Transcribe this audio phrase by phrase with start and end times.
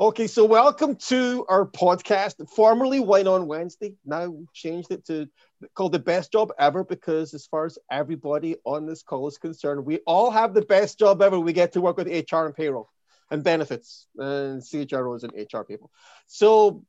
[0.00, 3.92] Okay, so welcome to our podcast, formerly Wine on Wednesday.
[4.06, 5.28] Now we changed it to
[5.74, 9.84] called the best job ever because, as far as everybody on this call is concerned,
[9.84, 11.38] we all have the best job ever.
[11.38, 12.88] We get to work with HR and payroll
[13.30, 15.90] and benefits and CHROs and HR people.
[16.26, 16.86] So,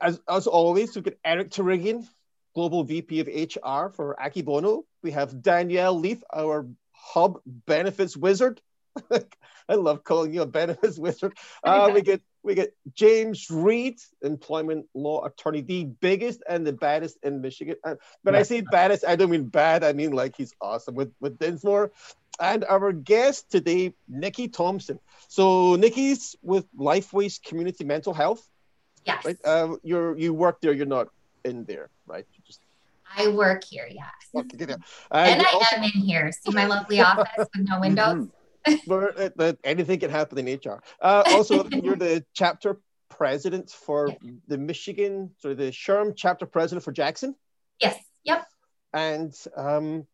[0.00, 2.06] as, as always, we get Eric Turigian,
[2.54, 4.84] Global VP of HR for Akebono.
[5.02, 8.62] We have Danielle Leith, our Hub Benefits Wizard.
[9.68, 11.36] I love calling you a benefits wizard.
[11.64, 17.18] Uh, we get we get James Reed, employment law attorney, the biggest and the baddest
[17.22, 17.76] in Michigan.
[17.84, 19.84] And when I say baddest, I don't mean bad.
[19.84, 21.92] I mean like he's awesome with with Dinsmore.
[22.40, 24.98] And our guest today, Nikki Thompson.
[25.28, 28.48] So Nikki's with Lifeways Community Mental Health.
[29.04, 29.24] Yes.
[29.24, 29.36] Right.
[29.44, 30.72] Uh, you're you work there.
[30.72, 31.08] You're not
[31.44, 32.26] in there, right?
[32.32, 32.60] You just
[33.16, 33.86] I work here.
[33.90, 34.06] Yes.
[34.34, 34.76] okay, yeah.
[35.10, 36.32] Uh, and I also- am in here.
[36.32, 38.28] See my lovely office with no windows.
[38.90, 40.82] Uh, anything can happen in HR.
[41.00, 44.14] Uh, also, you're the chapter president for
[44.48, 47.34] the Michigan, sorry, the SHRM chapter president for Jackson,
[47.80, 47.98] Yes.
[48.24, 48.46] Yep.
[48.92, 50.06] and um,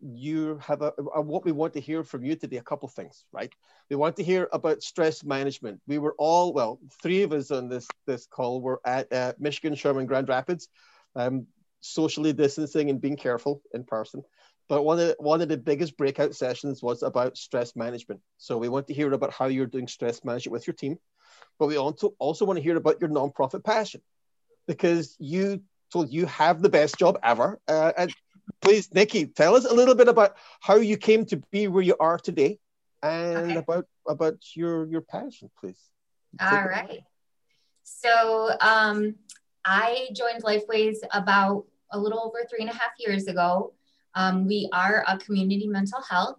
[0.00, 2.56] you have a, a- what we want to hear from you today.
[2.58, 3.52] A couple things, right?
[3.90, 5.80] We want to hear about stress management.
[5.86, 9.74] We were all well, three of us on this this call were at uh, Michigan
[9.74, 10.68] Sherman Grand Rapids,
[11.14, 11.46] um,
[11.80, 14.22] socially distancing and being careful in person.
[14.68, 18.20] But one of the, one of the biggest breakout sessions was about stress management.
[18.38, 20.98] So we want to hear about how you're doing stress management with your team,
[21.58, 24.02] but we also also want to hear about your nonprofit passion,
[24.66, 27.60] because you told you have the best job ever.
[27.68, 28.12] Uh, and
[28.60, 31.96] please, Nikki, tell us a little bit about how you came to be where you
[32.00, 32.58] are today,
[33.02, 33.54] and Okay.
[33.54, 35.80] about about your your passion, please.
[36.40, 37.04] All right.
[37.84, 39.14] So um,
[39.64, 43.72] I joined Lifeways about a little over three and a half years ago.
[44.16, 46.38] Um, we are a community mental health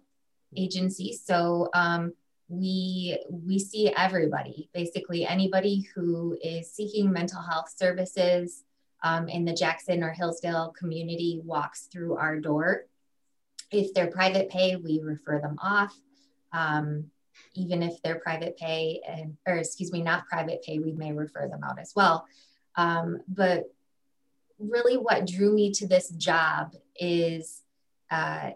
[0.56, 2.12] agency, so um,
[2.48, 8.64] we we see everybody, basically anybody who is seeking mental health services
[9.04, 12.86] um, in the Jackson or Hillsdale community walks through our door.
[13.70, 15.96] If they're private pay, we refer them off.
[16.52, 17.10] Um,
[17.54, 21.48] even if they're private pay and or excuse me not private pay we may refer
[21.48, 22.26] them out as well
[22.74, 23.64] um, but
[24.58, 27.62] really what drew me to this job is
[28.10, 28.50] uh,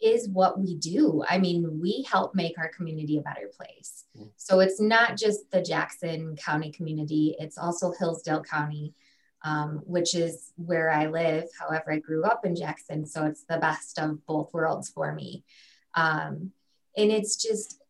[0.00, 1.22] is what we do.
[1.28, 4.04] I mean we help make our community a better place.
[4.18, 4.30] Mm.
[4.36, 8.92] so it's not just the jackson county community it's also hillsdale county
[9.44, 13.58] um, which is where i live however i grew up in jackson so it's the
[13.58, 15.44] best of both worlds for me.
[15.94, 16.52] Um,
[16.96, 17.80] and it's just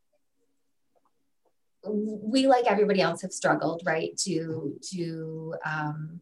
[1.82, 6.21] we like everybody else have struggled right to to um,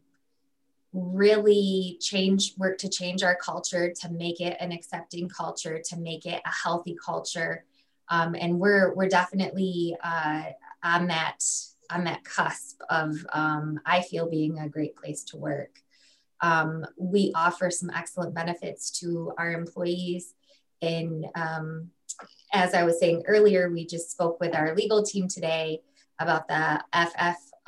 [0.93, 6.25] really change work to change our culture to make it an accepting culture to make
[6.25, 7.63] it a healthy culture.
[8.09, 10.43] Um, and we're we're definitely uh,
[10.83, 11.43] on that
[11.91, 15.81] on that cusp of um, i feel being a great place to work.
[16.41, 20.33] Um, we offer some excellent benefits to our employees
[20.81, 21.91] and um,
[22.53, 25.81] as I was saying earlier, we just spoke with our legal team today
[26.19, 26.83] about the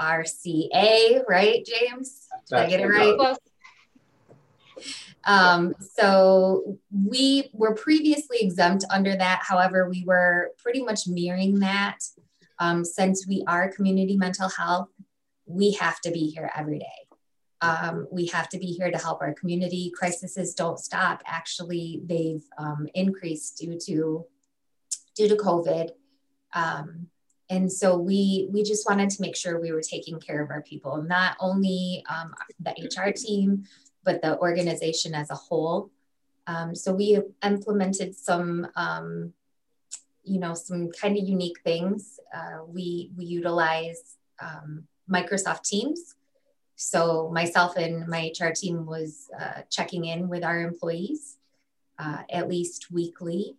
[0.02, 2.28] FFRCA, right, James?
[2.50, 3.38] Did I get it right?
[5.24, 9.42] Um, so we were previously exempt under that.
[9.44, 12.00] However, we were pretty much mirroring that.
[12.60, 14.90] Um, since we are community mental health,
[15.46, 16.86] we have to be here every day.
[17.62, 19.92] Um, we have to be here to help our community.
[19.96, 21.22] Crises don't stop.
[21.28, 24.26] Actually, they've um, increased due to
[25.16, 25.90] due to COVID.
[27.52, 30.62] And so we we just wanted to make sure we were taking care of our
[30.62, 33.66] people, not only um, the HR team,
[34.06, 35.92] but the organization as a whole.
[36.48, 39.34] Um, so we implemented some, um,
[40.24, 42.22] you know, some kind of unique things.
[42.34, 46.16] Uh, we we utilize um, Microsoft Teams.
[46.78, 51.38] So myself and my HR team was uh, checking in with our employees
[52.00, 53.58] uh, at least weekly.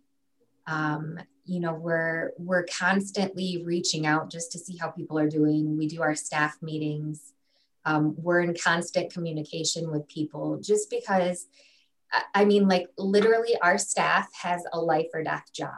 [0.65, 5.77] Um, you know, we're we're constantly reaching out just to see how people are doing.
[5.77, 7.33] We do our staff meetings.
[7.85, 11.47] Um, we're in constant communication with people just because
[12.33, 15.71] I- mean, like literally, our staff has a life or death job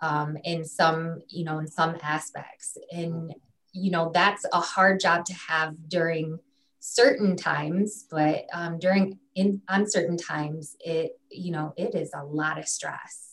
[0.00, 3.34] um, in some, you know, in some aspects, and
[3.72, 6.38] you know that's a hard job to have during
[6.80, 12.58] certain times, but um, during in uncertain times, it you know it is a lot
[12.58, 13.29] of stress.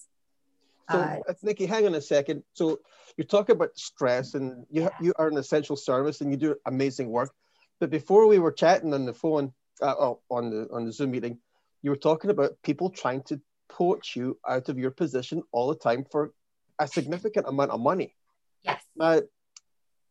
[0.92, 2.44] So, Uh, uh, Nikki, hang on a second.
[2.54, 2.80] So,
[3.18, 4.90] you talk about stress, and you Yeah.
[5.02, 7.34] you are an essential service, and you do amazing work.
[7.80, 11.12] But before we were chatting on the phone, uh, oh, on the on the Zoom
[11.12, 11.40] meeting,
[11.82, 15.76] you were talking about people trying to poach you out of your position all the
[15.76, 16.34] time for
[16.80, 18.16] a significant amount of money.
[18.64, 18.82] yes.
[18.96, 19.22] Now,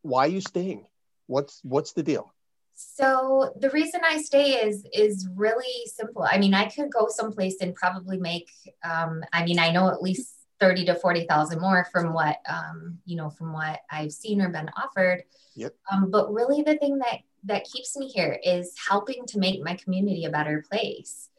[0.01, 0.87] why are you staying?
[1.27, 2.33] What's what's the deal?
[2.75, 6.23] So the reason I stay is is really simple.
[6.23, 8.51] I mean, I could go someplace and probably make.
[8.83, 12.99] Um, I mean, I know at least thirty to forty thousand more from what um,
[13.05, 15.23] you know from what I've seen or been offered.
[15.55, 15.75] Yep.
[15.91, 19.75] Um, but really, the thing that that keeps me here is helping to make my
[19.75, 21.29] community a better place.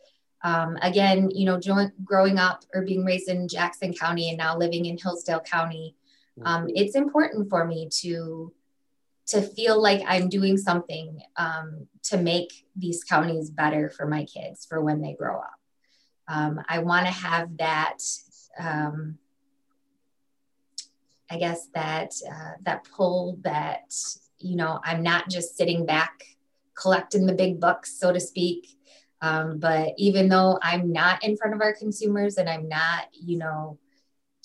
[0.43, 1.61] Um, again, you know,
[2.05, 5.97] growing up or being raised in Jackson County and now living in Hillsdale County,
[6.44, 6.73] um, mm-hmm.
[6.76, 8.53] it's important for me to
[9.29, 14.65] to feel like I'm doing something um, to make these counties better for my kids
[14.65, 15.59] for when they grow up.
[16.29, 17.99] Um, I want to have that,
[18.58, 19.18] um,
[21.30, 23.92] I guess that uh, that pull that
[24.38, 26.22] you know I'm not just sitting back
[26.78, 28.68] collecting the big bucks, so to speak.
[29.20, 33.38] Um, but even though I'm not in front of our consumers and I'm not, you
[33.38, 33.78] know,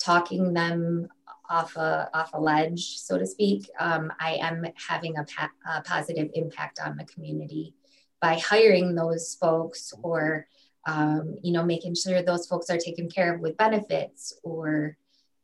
[0.00, 1.08] talking them
[1.48, 5.82] off a off a ledge, so to speak, um, I am having a, pa- a,
[5.82, 7.74] positive impact on the community
[8.20, 10.48] by hiring those folks or
[10.86, 14.96] um, you know making sure those folks are taken care of with benefits or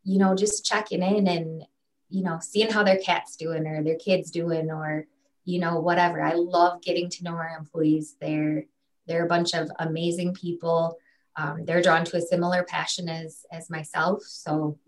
[0.04, 1.64] you know just checking in and
[2.08, 5.06] you know seeing how their cat's doing or their kids doing or
[5.44, 6.22] you know whatever.
[6.22, 8.16] I love getting to know our employees.
[8.20, 8.64] They're
[9.06, 10.98] they're a bunch of amazing people.
[11.36, 14.78] Um, they're drawn to a similar passion as as myself, so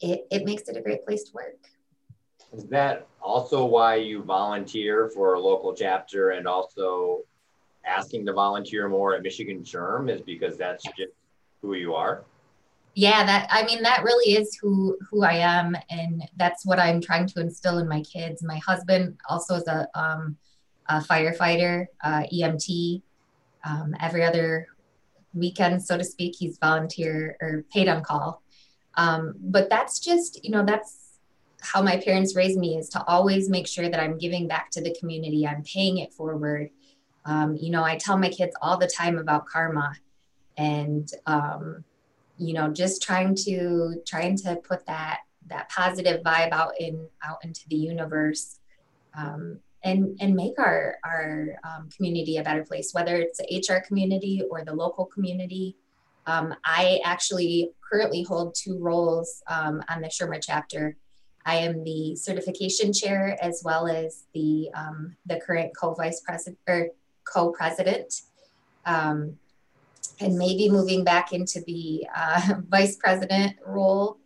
[0.00, 1.56] it, it makes it a great place to work.
[2.52, 7.22] Is that also why you volunteer for a local chapter and also
[7.86, 11.12] asking to volunteer more at Michigan SHRM is because that's just
[11.62, 12.24] who you are?
[12.94, 17.00] Yeah, that I mean that really is who who I am, and that's what I'm
[17.00, 18.42] trying to instill in my kids.
[18.42, 20.36] My husband also is a, um,
[20.88, 23.02] a firefighter, uh, EMT.
[23.64, 24.68] Um, every other
[25.34, 28.42] weekend, so to speak, he's volunteer or paid on call.
[28.96, 31.18] Um, but that's just, you know, that's
[31.60, 34.80] how my parents raised me is to always make sure that I'm giving back to
[34.80, 35.46] the community.
[35.46, 36.70] I'm paying it forward.
[37.26, 39.94] Um, you know, I tell my kids all the time about karma
[40.56, 41.84] and, um,
[42.38, 47.44] you know, just trying to, trying to put that, that positive vibe out in, out
[47.44, 48.58] into the universe.
[49.14, 53.80] Um, and, and make our, our um, community a better place, whether it's the HR
[53.86, 55.76] community or the local community.
[56.26, 60.96] Um, I actually currently hold two roles um, on the SHRM chapter.
[61.44, 66.88] I am the certification chair as well as the um, the current co-vice president or
[67.26, 68.22] co-president,
[68.84, 69.36] um,
[70.20, 74.18] and maybe moving back into the uh, vice president role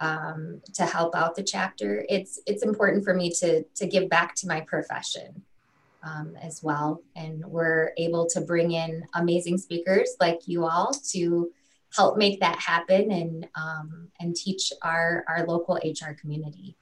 [0.00, 2.04] um, to help out the chapter.
[2.08, 5.42] It's it's important for me to to give back to my profession
[6.02, 7.02] um, as well.
[7.16, 11.50] And we're able to bring in amazing speakers like you all to
[11.94, 16.76] help make that happen and um, and teach our our local HR community.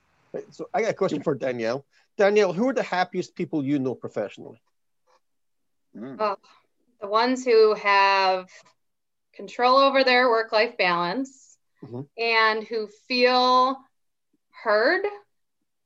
[0.50, 1.84] So I got a question for Danielle.
[2.16, 4.60] Danielle, who are the happiest people you know professionally?
[5.96, 6.16] Mm.
[6.18, 6.36] Oh,
[7.00, 8.48] the ones who have
[9.34, 12.02] control over their work life balance mm-hmm.
[12.18, 13.76] and who feel
[14.50, 15.04] heard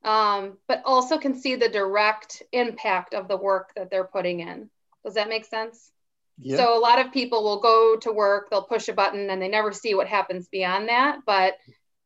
[0.03, 4.69] um, but also can see the direct impact of the work that they're putting in.
[5.03, 5.91] Does that make sense?
[6.39, 6.57] Yeah.
[6.57, 9.49] So a lot of people will go to work, they'll push a button and they
[9.49, 11.19] never see what happens beyond that.
[11.25, 11.55] But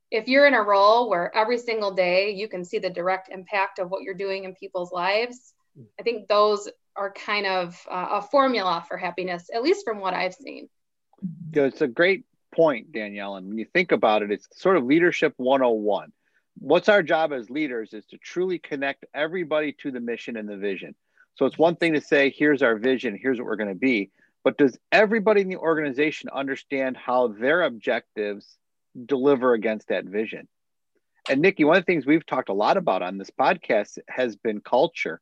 [0.10, 3.78] if you're in a role where every single day you can see the direct impact
[3.78, 5.54] of what you're doing in people's lives,
[6.00, 10.14] I think those are kind of uh, a formula for happiness, at least from what
[10.14, 10.70] I've seen.
[11.54, 13.36] Yeah, it's a great point, Danielle.
[13.36, 16.12] And when you think about it, it's sort of leadership 101
[16.62, 20.58] what's our job as leaders is to truly connect everybody to the mission and the
[20.58, 20.96] vision.
[21.36, 24.12] So it's one thing to say, here's our vision, here's what we're going to be.
[24.44, 28.58] But does everybody in the organization understand how their objectives
[29.06, 30.48] deliver against that vision?
[31.30, 34.36] And Nikki, one of the things we've talked a lot about on this podcast has
[34.36, 35.22] been culture.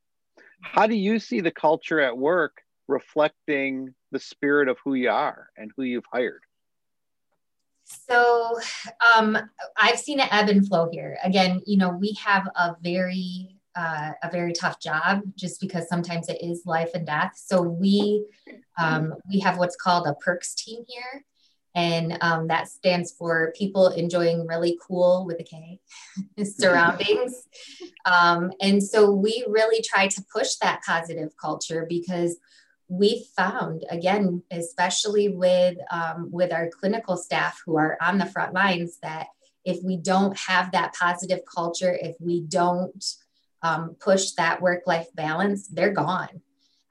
[0.61, 5.49] How do you see the culture at work reflecting the spirit of who you are
[5.57, 6.41] and who you've hired?
[7.83, 8.59] So
[9.15, 9.37] um,
[9.77, 11.17] I've seen an ebb and flow here.
[11.23, 16.27] Again, you know, we have a very uh, a very tough job just because sometimes
[16.27, 17.33] it is life and death.
[17.35, 18.25] So we
[18.77, 21.23] um, we have what's called a perks team here,
[21.75, 25.79] and um, that stands for people enjoying really cool with a K
[26.43, 27.47] surroundings.
[28.05, 32.37] Um, and so we really try to push that positive culture because
[32.89, 38.53] we found again especially with um, with our clinical staff who are on the front
[38.53, 39.27] lines that
[39.63, 43.13] if we don't have that positive culture if we don't
[43.61, 46.41] um, push that work life balance they're gone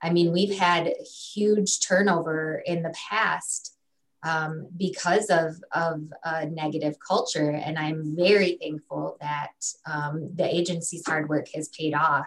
[0.00, 0.94] i mean we've had
[1.34, 3.76] huge turnover in the past
[4.22, 7.50] um, because of, of a negative culture.
[7.50, 9.52] And I'm very thankful that
[9.86, 12.26] um, the agency's hard work has paid off.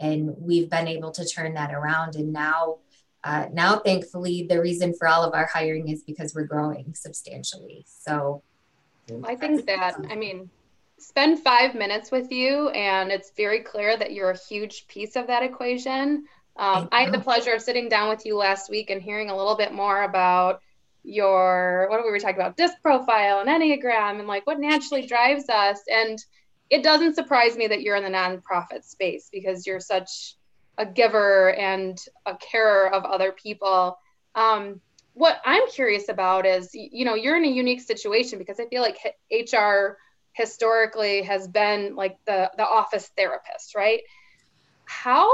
[0.00, 2.16] And we've been able to turn that around.
[2.16, 2.78] And now,
[3.22, 7.86] uh, now thankfully, the reason for all of our hiring is because we're growing substantially.
[7.86, 8.42] So
[9.24, 10.50] I think that, I mean,
[10.98, 15.26] spend five minutes with you, and it's very clear that you're a huge piece of
[15.28, 16.24] that equation.
[16.56, 19.36] Um, I had the pleasure of sitting down with you last week and hearing a
[19.36, 20.60] little bit more about
[21.04, 22.56] your what we were talking about?
[22.56, 25.80] Disc profile and enneagram and like what naturally drives us.
[25.90, 26.18] And
[26.70, 30.36] it doesn't surprise me that you're in the nonprofit space because you're such
[30.78, 33.98] a giver and a carer of other people.
[34.34, 34.80] Um,
[35.16, 38.82] what i'm curious about is you know you're in a unique situation because i feel
[38.82, 38.98] like
[39.30, 39.96] hr
[40.34, 44.00] historically has been like the the office therapist right?
[44.84, 45.28] How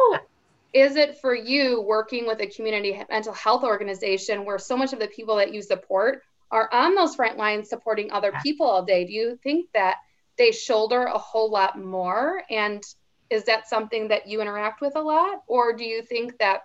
[0.73, 5.01] is it for you working with a community mental health organization where so much of
[5.01, 9.05] the people that you support are on those front lines supporting other people all day?
[9.05, 9.97] Do you think that
[10.39, 12.43] they shoulder a whole lot more?
[12.51, 12.83] And
[13.31, 15.43] is that something that you interact with a lot?
[15.47, 16.63] Or do you think that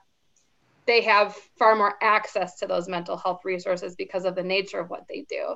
[0.86, 4.90] they have far more access to those mental health resources because of the nature of
[4.90, 5.56] what they do?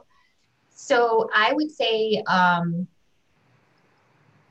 [0.70, 2.88] So I would say um,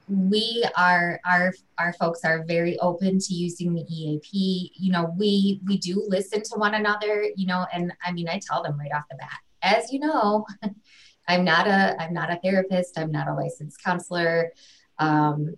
[0.08, 4.72] we are our our folks are very open to using the EAP.
[4.76, 8.40] You know, we we do listen to one another, you know, and I mean I
[8.42, 10.46] tell them right off the bat, as you know,
[11.28, 14.52] I'm not a I'm not a therapist, I'm not a licensed counselor.
[14.98, 15.54] Um,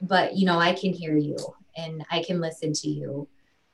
[0.00, 1.36] but you know, I can hear you
[1.76, 3.28] and I can listen to you.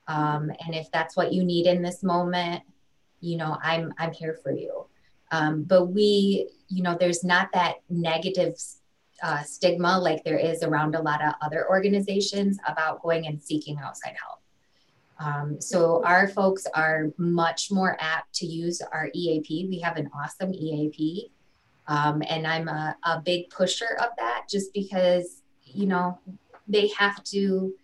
[0.09, 2.63] Um, and if that's what you need in this moment,
[3.21, 4.87] you know, I'm I'm here for you.
[5.31, 8.55] Um, but we, you know, there's not that negative
[9.25, 13.79] uh, stigma like there is around a lot of other organizations about going and seeking
[13.79, 14.41] outside help.
[15.19, 19.69] Um, so our folks are much more apt to use our EAP.
[19.71, 21.31] We have an awesome EAP.
[21.87, 26.19] Um, and I'm a, a big pusher of that just because, you know,
[26.69, 27.75] they have to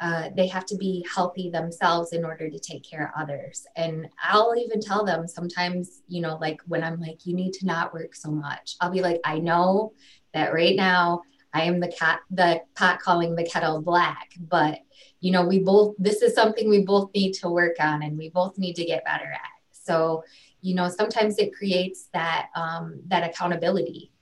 [0.00, 3.64] uh, they have to be healthy themselves in order to take care of others.
[3.76, 7.66] And I'll even tell them sometimes, you know, like when I'm like, you need to
[7.66, 9.92] not work so much, I'll be like, I know
[10.34, 11.22] that right now
[11.54, 14.80] I am the cat, the pot calling the kettle black, but
[15.20, 18.28] you know, we both, this is something we both need to work on and we
[18.28, 19.40] both need to get better at.
[19.72, 20.22] So,
[20.60, 24.12] you know, sometimes it creates that, um, that accountability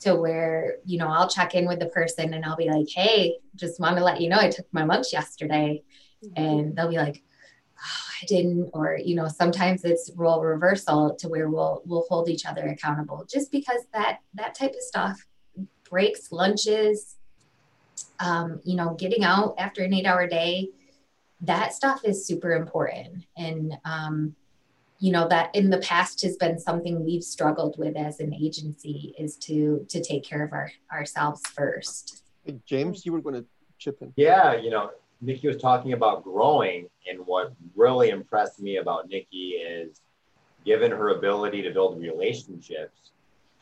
[0.00, 3.38] to where, you know, I'll check in with the person and I'll be like, Hey,
[3.56, 5.82] just want to let you know, I took my lunch yesterday
[6.24, 6.40] mm-hmm.
[6.40, 7.22] and they'll be like,
[7.76, 12.28] oh, I didn't, or, you know, sometimes it's role reversal to where we'll, we'll hold
[12.28, 15.26] each other accountable just because that, that type of stuff
[15.94, 17.14] breaks, lunches,
[18.18, 20.68] um, you know, getting out after an eight hour day,
[21.40, 23.24] that stuff is super important.
[23.36, 24.34] And, um,
[24.98, 29.14] you know, that in the past has been something we've struggled with as an agency
[29.16, 32.24] is to, to take care of our, ourselves first.
[32.44, 33.44] Hey, James, you were going to
[33.78, 34.12] chip in.
[34.16, 34.56] Yeah.
[34.56, 40.00] You know, Nikki was talking about growing and what really impressed me about Nikki is
[40.64, 43.12] given her ability to build relationships,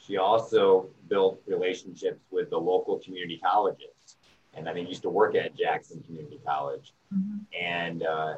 [0.04, 4.16] she also built relationships with the local community colleges.
[4.54, 6.92] And I think used to work at Jackson Community College.
[7.14, 7.38] Mm-hmm.
[7.59, 8.35] And uh,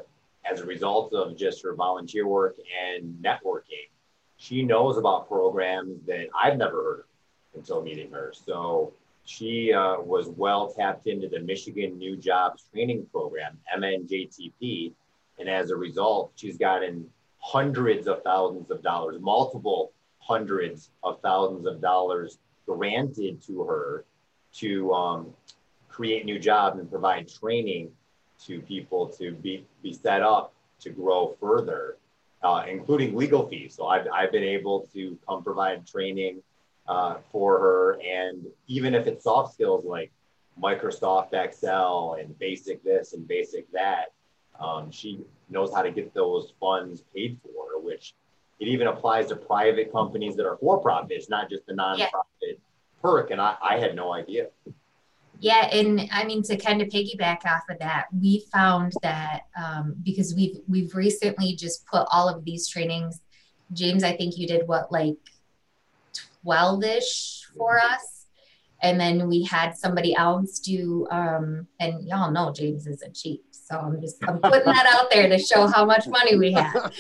[0.51, 2.57] as a result of just her volunteer work
[2.93, 3.89] and networking,
[4.37, 7.07] she knows about programs that I've never heard of
[7.55, 8.33] until meeting her.
[8.35, 8.93] So
[9.25, 14.93] she uh, was well tapped into the Michigan New Jobs Training Program, MNJTP.
[15.39, 19.93] And as a result, she's gotten hundreds of thousands of dollars, multiple
[20.27, 24.05] hundreds of thousands of dollars granted to her
[24.53, 25.35] to um,
[25.89, 27.91] create new jobs and provide training
[28.47, 31.97] to people to be, be set up to grow further,
[32.43, 33.75] uh, including legal fees.
[33.75, 36.43] So I've, I've been able to come provide training
[36.89, 37.99] uh, for her.
[38.03, 40.11] And even if it's soft skills like
[40.61, 44.13] Microsoft Excel and basic this and basic that,
[44.61, 48.15] um, she knows how to get those funds paid for, which
[48.61, 51.13] it even applies to private companies that are for profit.
[51.13, 52.05] It's not just the nonprofit
[52.43, 52.55] yeah.
[53.03, 53.31] perk.
[53.31, 54.49] And I, I had no idea.
[55.41, 59.97] Yeah, and I mean to kind of piggyback off of that, we found that um,
[60.03, 63.21] because we've we've recently just put all of these trainings.
[63.73, 65.17] James, I think you did what like
[66.43, 67.95] twelve ish for mm-hmm.
[67.95, 68.27] us,
[68.81, 71.07] and then we had somebody else do.
[71.11, 75.27] Um, and y'all know James isn't cheap, so I'm just I'm putting that out there
[75.27, 76.93] to show how much money we have.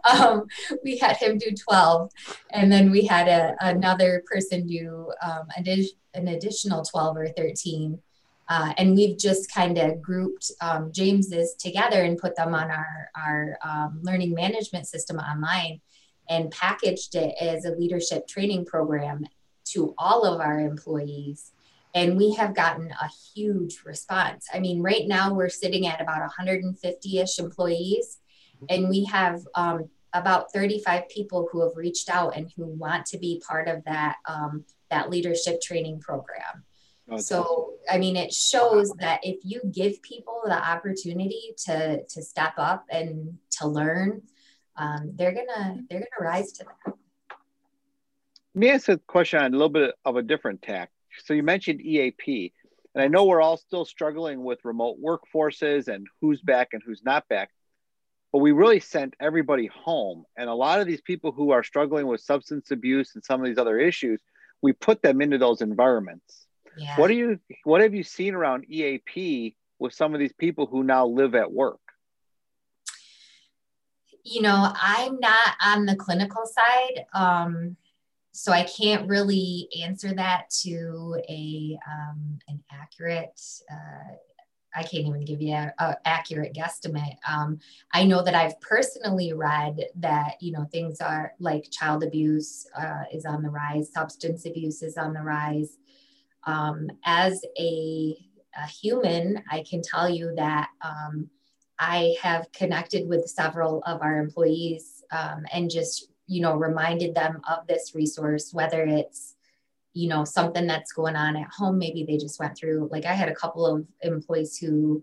[0.10, 0.46] um,
[0.82, 2.10] we had him do 12,
[2.52, 5.46] and then we had a, another person do um,
[6.14, 7.98] an additional 12 or 13.
[8.48, 13.10] Uh, and we've just kind of grouped um, James's together and put them on our,
[13.14, 15.80] our um, learning management system online
[16.30, 19.24] and packaged it as a leadership training program
[19.64, 21.52] to all of our employees.
[21.94, 24.48] And we have gotten a huge response.
[24.52, 28.18] I mean, right now we're sitting at about 150 ish employees,
[28.68, 33.18] and we have um, about 35 people who have reached out and who want to
[33.18, 36.64] be part of that, um, that leadership training program.
[37.10, 42.22] Oh, so i mean it shows that if you give people the opportunity to to
[42.22, 44.22] step up and to learn
[44.76, 46.94] um, they're gonna they're gonna rise to that
[48.54, 50.90] let me ask a question on a little bit of a different tack
[51.24, 52.52] so you mentioned eap
[52.94, 57.02] and i know we're all still struggling with remote workforces and who's back and who's
[57.04, 57.50] not back
[58.32, 62.06] but we really sent everybody home and a lot of these people who are struggling
[62.06, 64.20] with substance abuse and some of these other issues
[64.62, 66.44] we put them into those environments
[66.76, 66.98] yeah.
[66.98, 70.82] What do you what have you seen around EAP with some of these people who
[70.82, 71.78] now live at work?
[74.24, 77.04] You know, I'm not on the clinical side.
[77.14, 77.76] Um,
[78.36, 83.40] so I can't really answer that to a um, an accurate.
[83.70, 84.16] Uh,
[84.76, 87.16] I can't even give you an accurate guesstimate.
[87.28, 87.60] Um,
[87.92, 93.04] I know that I've personally read that you know things are like child abuse uh,
[93.12, 95.78] is on the rise, substance abuse is on the rise,
[96.46, 98.16] um, as a,
[98.56, 101.28] a, human, I can tell you that um,
[101.78, 107.40] I have connected with several of our employees um, and just, you know, reminded them
[107.48, 109.34] of this resource, whether it's,
[109.92, 111.78] you know, something that's going on at home.
[111.78, 115.02] Maybe they just went through, like, I had a couple of employees who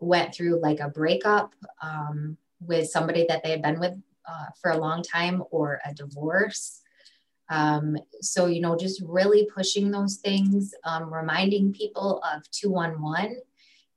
[0.00, 3.94] went through like a breakup um, with somebody that they had been with
[4.28, 6.82] uh, for a long time or a divorce.
[7.48, 13.40] Um, so, you know, just really pushing those things, um, reminding people of 211.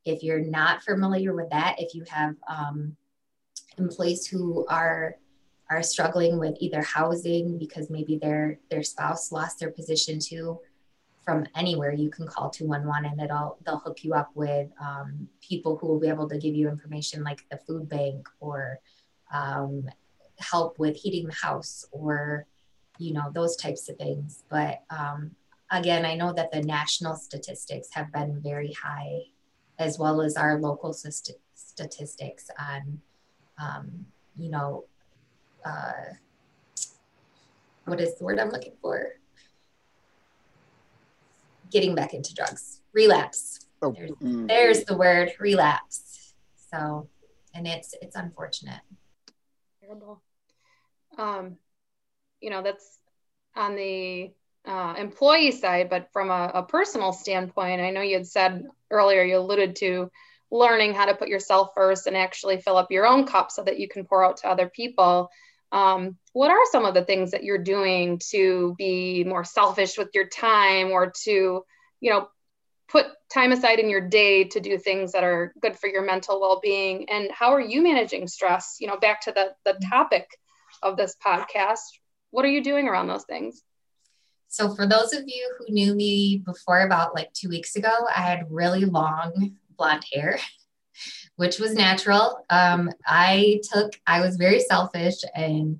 [0.06, 2.96] If you're not familiar with that, if you have um,
[3.78, 5.16] employees who are
[5.69, 10.59] are struggling with either housing because maybe their their spouse lost their position too,
[11.23, 15.77] from anywhere you can call 211 and it'll they'll hook you up with um, people
[15.77, 18.79] who will be able to give you information like the food bank or
[19.32, 19.88] um,
[20.38, 22.47] help with heating the house or
[22.99, 24.43] you know, those types of things.
[24.49, 25.32] But um,
[25.71, 29.21] again, I know that the national statistics have been very high,
[29.79, 33.01] as well as our local st- statistics on,
[33.58, 34.05] um,
[34.36, 34.84] you know,
[35.65, 36.13] uh,
[37.86, 39.13] what is the word I'm looking for?
[41.72, 43.60] Getting back into drugs, relapse.
[43.82, 43.93] Oh.
[43.93, 44.48] There's, mm.
[44.48, 46.34] there's the word relapse.
[46.72, 47.08] So,
[47.54, 48.82] and it's it's unfortunate.
[49.82, 50.22] Terrible.
[51.17, 51.58] Um,
[52.41, 53.00] you know that's
[53.56, 54.32] on the
[54.65, 59.24] uh, employee side, but from a, a, personal standpoint, I know you had said earlier,
[59.24, 60.12] you alluded to
[60.52, 63.80] learning how to put yourself first and actually fill up your own cup so that
[63.80, 65.30] you can pour out to other people.
[65.71, 70.10] Um, what are some of the things that you're doing to be more selfish with
[70.13, 71.63] your time or to,
[71.99, 72.27] you know,
[72.88, 76.41] put time aside in your day to do things that are good for your mental
[76.41, 77.10] well-being?
[77.10, 78.77] And how are you managing stress?
[78.79, 80.27] You know back to the the topic
[80.82, 81.79] of this podcast
[82.32, 83.63] what are you doing around those things?
[84.47, 88.21] So, for those of you who knew me before about like two weeks ago, I
[88.21, 90.39] had really long blonde hair,
[91.39, 92.45] which was natural.
[92.49, 95.80] Um, I took, I was very selfish and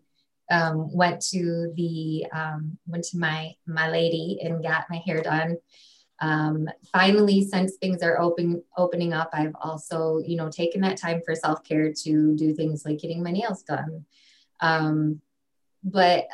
[0.50, 5.58] um, went to the um, went to my my lady and got my hair done.
[6.22, 11.22] Um, finally, since things are open opening up, I've also you know taken that time
[11.26, 14.06] for self care to do things like getting my nails done.
[14.62, 15.20] Um,
[15.84, 16.30] but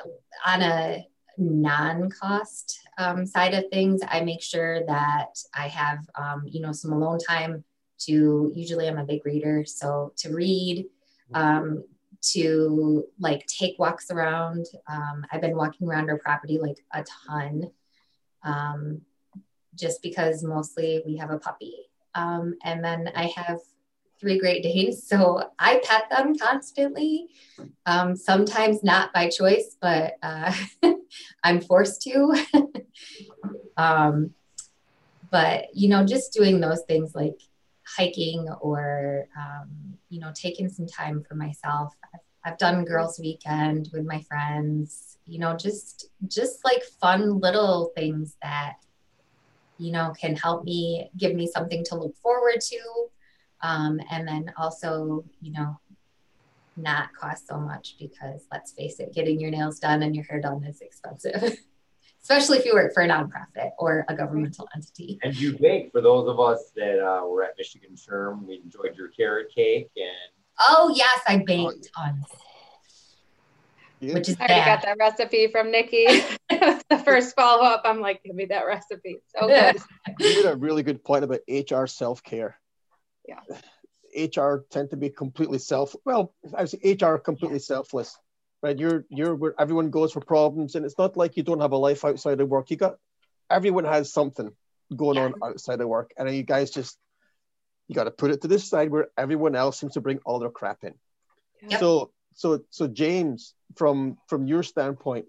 [0.46, 1.08] on a
[1.40, 6.08] non-cost um, side of things, I make sure that I have,
[6.46, 7.64] you know, some alone time
[8.00, 8.52] to.
[8.56, 10.88] Usually, I'm a big reader, so to read,
[11.34, 11.84] um,
[12.34, 14.66] to like take walks around.
[14.88, 17.72] Um, I've been walking around our property like a ton,
[18.44, 19.02] um,
[19.76, 21.76] just because mostly we have a puppy,
[22.14, 23.60] um, and then I have
[24.20, 27.28] three Great Danes, So I pet them constantly,
[27.86, 30.54] um, sometimes not by choice, but uh,
[31.44, 32.36] I'm forced to.
[33.78, 34.32] um,
[35.32, 37.40] but, you know, just doing those things like
[37.86, 39.70] hiking or, um,
[40.10, 41.96] you know, taking some time for myself.
[42.14, 47.92] I've, I've done girls weekend with my friends, you know, just, just like fun little
[47.96, 48.76] things that,
[49.78, 53.10] you know, can help me give me something to look forward to
[53.62, 55.80] um, and then also, you know,
[56.78, 60.42] not cost so much because let's face it, getting your nails done and your hair
[60.42, 61.58] done is expensive.
[62.26, 65.20] especially if you work for a nonprofit or a governmental entity.
[65.22, 68.48] And you bake for those of us that uh, were at Michigan SHRM.
[68.48, 70.34] We enjoyed your carrot cake and.
[70.60, 72.26] Oh yes, I baked tons.
[74.00, 74.16] Yeah.
[74.16, 74.66] Which is I already bad.
[74.66, 76.06] got that recipe from Nikki.
[76.50, 79.22] the first follow up, I'm like, give me that recipe.
[79.28, 79.78] So good.
[80.20, 82.60] You made a really good point about HR self care.
[83.28, 83.42] Yeah.
[84.18, 85.96] HR tend to be completely self.
[86.06, 87.66] Well, I say HR completely yeah.
[87.66, 88.18] selfless,
[88.66, 88.80] right?
[88.80, 91.78] You're you're where everyone goes for problems, and it's not like you don't have a
[91.78, 92.72] life outside of work.
[92.72, 92.96] You got
[93.50, 94.50] everyone has something
[94.96, 95.26] going yeah.
[95.26, 96.98] on outside of work, and you guys just
[97.88, 100.40] you got to put it to this side where everyone else seems to bring all
[100.40, 100.96] their crap in.
[101.70, 101.80] Yep.
[101.80, 105.28] So so so James, from from your standpoint,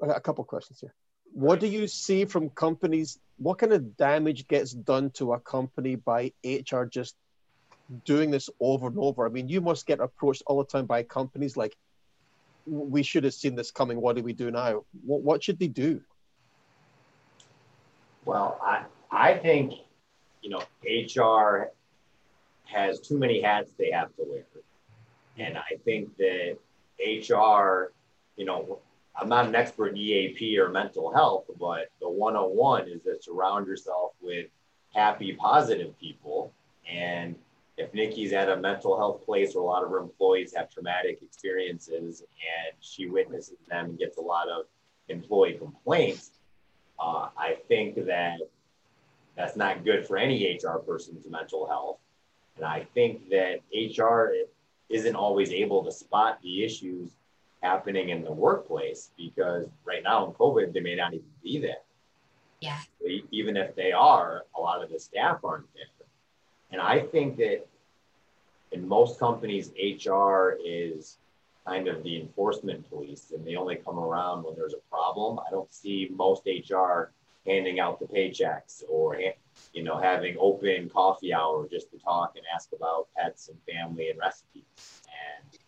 [0.00, 0.94] I got a couple questions here.
[1.32, 3.18] What do you see from companies?
[3.36, 7.16] What kind of damage gets done to a company by HR just
[8.04, 9.26] doing this over and over?
[9.26, 11.76] I mean, you must get approached all the time by companies like,
[12.68, 14.00] "We should have seen this coming.
[14.00, 16.00] What do we do now?" What what should they do?
[18.24, 19.74] Well, I I think
[20.42, 21.72] you know HR
[22.64, 24.44] has too many hats they have to wear
[25.38, 26.58] and I think that
[26.98, 27.92] HR,
[28.36, 28.78] you know,
[29.16, 33.66] I'm not an expert in EAP or mental health, but the 101 is to surround
[33.66, 34.46] yourself with
[34.94, 36.52] happy, positive people.
[36.90, 37.36] And
[37.78, 41.22] if Nikki's at a mental health place where a lot of her employees have traumatic
[41.22, 44.66] experiences and she witnesses them and gets a lot of
[45.08, 46.32] employee complaints,
[46.98, 48.40] uh, I think that
[49.36, 51.98] that's not good for any HR person's mental health.
[52.56, 54.32] And I think that HR
[54.88, 57.12] isn't always able to spot the issues
[57.62, 61.82] happening in the workplace because right now in COVID, they may not even be there.
[62.60, 62.80] Yeah.
[63.30, 65.84] Even if they are, a lot of the staff aren't there.
[66.70, 67.66] And I think that
[68.72, 71.18] in most companies, HR is
[71.66, 75.38] kind of the enforcement police and they only come around when there's a problem.
[75.38, 77.10] I don't see most HR
[77.46, 79.18] handing out the paychecks or
[79.72, 84.10] you know having open coffee hour just to talk and ask about pets and family
[84.10, 85.58] and recipes and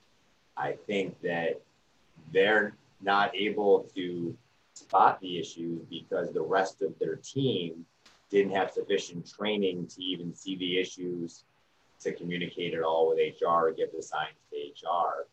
[0.56, 1.60] i think that
[2.32, 4.36] they're not able to
[4.74, 7.84] spot the issues because the rest of their team
[8.30, 11.44] didn't have sufficient training to even see the issues
[12.00, 15.26] to communicate it all with hr or give the signs to hr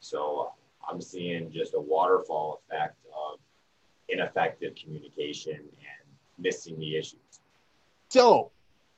[0.00, 0.52] so
[0.88, 3.40] i'm seeing just a waterfall effect of
[4.10, 7.20] ineffective communication and missing the issues.
[8.08, 8.50] So,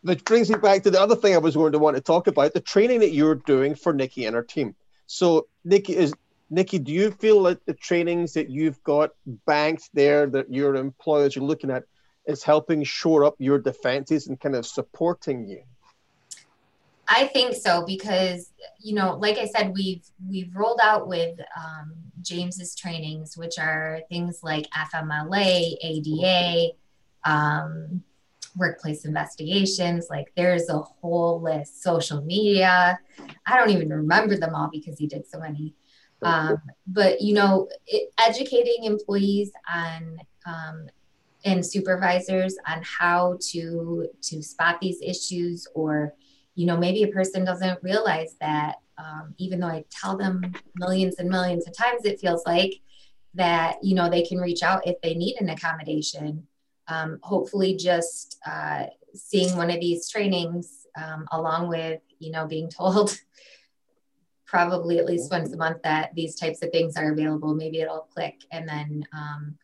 [0.05, 2.27] that brings me back to the other thing I was going to want to talk
[2.27, 4.75] about the training that you're doing for Nikki and her team.
[5.07, 6.12] So, Nikki is
[6.51, 9.11] Nikki, do you feel that the trainings that you've got
[9.47, 11.85] banked there that your employers are looking at
[12.27, 15.63] is helping shore up your defenses and kind of supporting you?
[17.09, 21.95] I think so because you know, like I said, we've we've rolled out with um,
[22.23, 26.73] James's trainings, which are things like FMLA, ADA,
[27.25, 28.03] um,
[28.57, 30.07] workplace investigations.
[30.09, 31.83] Like there's a whole list.
[31.83, 32.99] Social media.
[33.47, 35.75] I don't even remember them all because he did so many.
[36.23, 40.87] Um, but you know, it, educating employees on um,
[41.45, 46.15] and supervisors on how to to spot these issues or
[46.55, 51.17] you know maybe a person doesn't realize that um, even though i tell them millions
[51.19, 52.75] and millions of times it feels like
[53.35, 56.47] that you know they can reach out if they need an accommodation.
[56.89, 62.69] Um, hopefully just uh, seeing one of these trainings um, along with you know being
[62.69, 63.17] told
[64.47, 68.09] probably at least once a month that these types of things are available maybe it'll
[68.13, 69.57] click and then um,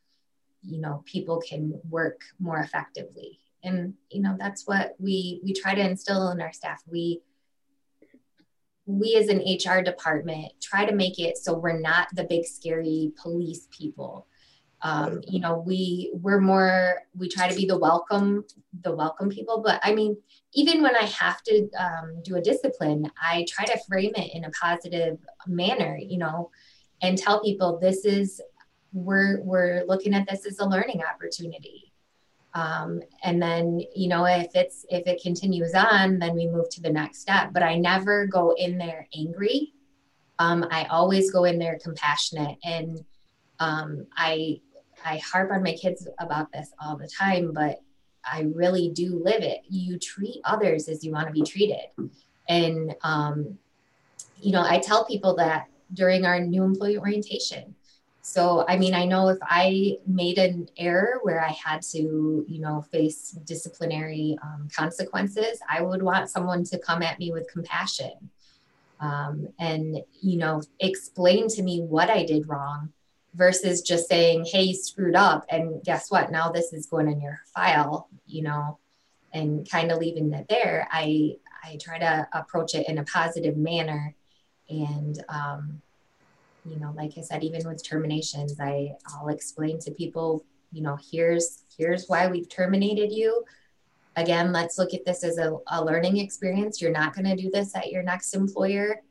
[0.62, 3.40] you know people can work more effectively.
[3.64, 6.82] And you know that's what we we try to instill in our staff.
[6.86, 7.22] We
[8.86, 13.12] we as an hr department try to make it so we're not the big scary
[13.20, 14.26] police people.
[14.80, 18.44] Um, you know we we're more we try to be the welcome
[18.82, 19.60] the welcome people.
[19.60, 20.16] But i mean
[20.54, 24.44] even when i have to um, do a discipline i try to frame it in
[24.44, 26.50] a positive manner you know
[27.02, 28.40] and tell people this is
[28.92, 31.92] we're we're looking at this as a learning opportunity
[32.54, 36.80] um, and then you know if it's if it continues on then we move to
[36.80, 39.72] the next step but i never go in there angry
[40.38, 43.04] um, i always go in there compassionate and
[43.60, 44.60] um, i
[45.04, 47.80] I harp on my kids about this all the time, but
[48.24, 49.62] I really do live it.
[49.68, 51.86] You treat others as you want to be treated.
[52.48, 53.58] And, um,
[54.40, 57.74] you know, I tell people that during our new employee orientation.
[58.30, 62.60] So, I mean, I know if I made an error where I had to, you
[62.60, 68.28] know, face disciplinary um, consequences, I would want someone to come at me with compassion
[69.00, 72.92] um, and, you know, explain to me what I did wrong
[73.32, 75.46] versus just saying, hey, you screwed up.
[75.48, 76.30] And guess what?
[76.30, 78.78] Now this is going in your file, you know,
[79.32, 80.86] and kind of leaving it there.
[80.92, 84.14] I, I try to approach it in a positive manner.
[84.68, 85.80] And, um,
[86.68, 90.98] you know, like I said, even with terminations, I, I'll explain to people, you know,
[91.10, 93.44] here's, here's why we've terminated you.
[94.16, 96.82] Again, let's look at this as a, a learning experience.
[96.82, 99.02] You're not going to do this at your next employer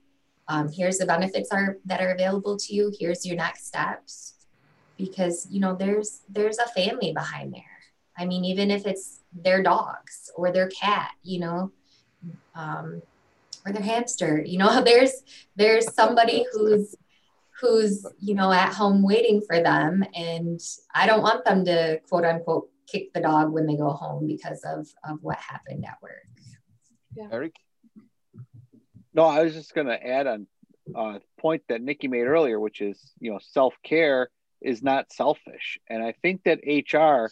[0.47, 4.35] um, here's the benefits are that are available to you here's your next steps
[4.97, 7.63] because you know there's there's a family behind there
[8.17, 11.71] i mean even if it's their dogs or their cat you know
[12.55, 13.01] um,
[13.65, 15.23] or their hamster you know there's
[15.55, 16.95] there's somebody who's
[17.59, 20.59] who's you know at home waiting for them and
[20.93, 24.63] i don't want them to quote unquote kick the dog when they go home because
[24.63, 26.27] of of what happened at work
[27.15, 27.27] yeah.
[27.31, 27.55] eric
[29.17, 30.45] no, I was just going to add on
[30.95, 34.29] a point that Nikki made earlier, which is, you know, self care
[34.61, 35.79] is not selfish.
[35.89, 37.31] And I think that HR,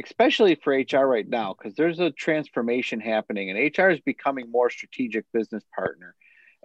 [0.00, 4.70] especially for HR right now, because there's a transformation happening and HR is becoming more
[4.70, 6.14] strategic business partner.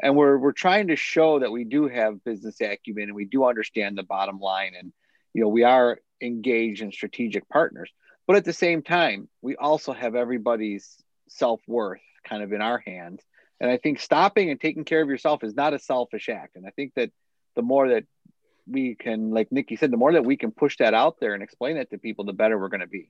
[0.01, 3.45] And we're, we're trying to show that we do have business acumen and we do
[3.45, 4.73] understand the bottom line.
[4.77, 4.93] And,
[5.33, 7.91] you know, we are engaged in strategic partners.
[8.27, 10.97] But at the same time, we also have everybody's
[11.29, 13.21] self worth kind of in our hands.
[13.60, 16.55] And I think stopping and taking care of yourself is not a selfish act.
[16.55, 17.12] And I think that
[17.55, 18.03] the more that
[18.67, 21.41] we can, like Nikki said, the more that we can push that out there and
[21.41, 23.10] explain that to people, the better we're going to be.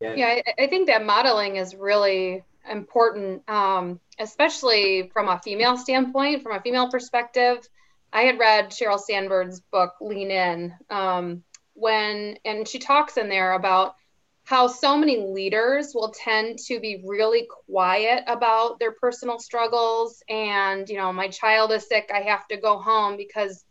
[0.00, 5.76] Yeah, yeah I, I, think that modeling is really important, um, especially from a female
[5.76, 7.58] standpoint, from a female perspective.
[8.12, 11.42] I had read Sheryl Sandberg's book, Lean In, um,
[11.74, 13.94] when, and she talks in there about
[14.46, 20.88] how so many leaders will tend to be really quiet about their personal struggles and
[20.88, 23.64] you know my child is sick i have to go home because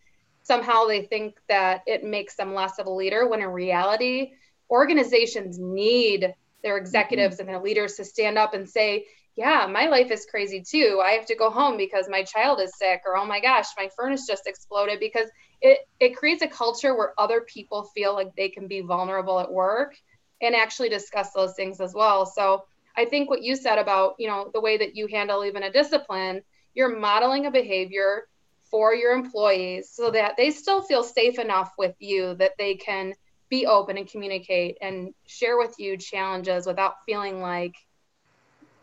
[0.44, 4.34] somehow they think that it makes them less of a leader when in reality
[4.70, 7.48] organizations need their executives mm-hmm.
[7.48, 9.06] and their leaders to stand up and say
[9.38, 12.78] yeah my life is crazy too i have to go home because my child is
[12.78, 15.30] sick or oh my gosh my furnace just exploded because
[15.62, 19.52] it it creates a culture where other people feel like they can be vulnerable at
[19.52, 19.96] work
[20.42, 22.26] and actually discuss those things as well.
[22.26, 25.64] So I think what you said about, you know, the way that you handle even
[25.64, 26.42] a discipline,
[26.74, 28.28] you're modeling a behavior
[28.70, 33.14] for your employees so that they still feel safe enough with you that they can
[33.50, 37.76] be open and communicate and share with you challenges without feeling like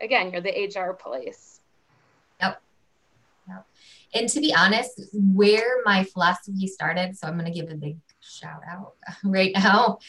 [0.01, 1.61] again, you're the HR police.
[2.41, 2.61] Yep.
[3.47, 3.65] Yep.
[4.15, 7.97] And to be honest, where my philosophy started, so I'm going to give a big
[8.19, 9.99] shout out right now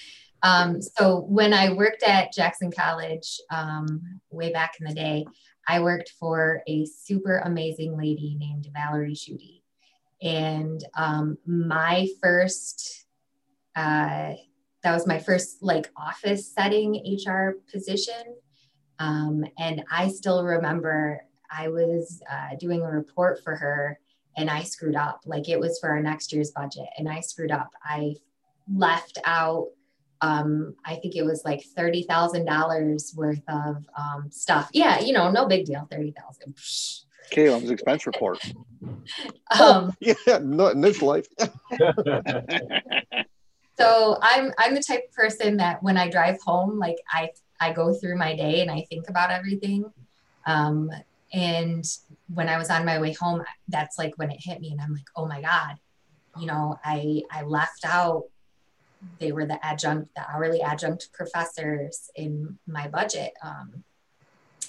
[0.45, 5.25] um, so when I worked at Jackson College um, way back in the day,
[5.67, 9.62] I worked for a super amazing lady named Valerie Schutte.
[10.23, 13.04] And um, my first,
[13.77, 14.35] uh,
[14.83, 18.37] that was my first like office setting HR position.
[18.99, 23.99] Um, and I still remember I was uh, doing a report for her
[24.37, 25.21] and I screwed up.
[25.25, 27.71] Like it was for our next year's budget and I screwed up.
[27.83, 28.17] I
[28.69, 29.69] left out
[30.25, 34.71] um, I think it was like thirty thousand dollars worth of um, stuff.
[34.73, 36.57] Yeah, you know, no big deal, thirty thousand.
[37.31, 38.39] Caleb's expense report.
[39.61, 41.27] um, yeah, not in this life.
[43.79, 47.73] so I'm I'm the type of person that when I drive home, like I I
[47.73, 49.85] go through my day and I think about everything.
[50.47, 50.91] Um,
[51.33, 51.85] and
[52.33, 54.93] when I was on my way home, that's like when it hit me, and I'm
[54.93, 55.77] like, oh my god,
[56.39, 58.25] you know, I I left out
[59.19, 63.33] they were the adjunct, the hourly adjunct professors in my budget.
[63.43, 63.85] Um,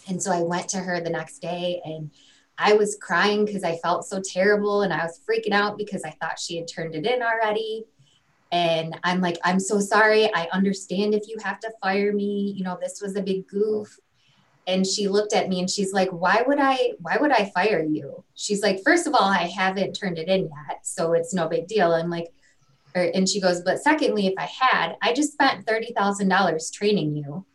[0.08, 2.12] and so I went to her the next day and
[2.58, 6.12] I was crying because I felt so terrible and I was freaking out because I
[6.12, 7.86] thought she had turned it in already.
[8.56, 10.34] And I'm like, I'm so sorry.
[10.34, 12.54] I understand if you have to fire me.
[12.56, 14.00] You know, this was a big goof.
[14.65, 17.84] And she looked at me and she's like, Why would I why would I fire
[17.84, 18.24] you?
[18.34, 20.80] She's like, First of all, I haven't turned it in yet.
[20.84, 21.91] So it's no big deal.
[21.91, 22.32] I'm like,
[22.96, 27.46] or, and she goes, but secondly, if I had, I just spent $30,000 training you.